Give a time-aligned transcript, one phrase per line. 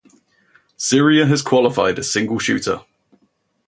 [0.77, 2.81] Syria has qualified a single shooter.